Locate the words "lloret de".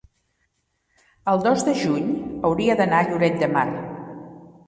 3.11-3.51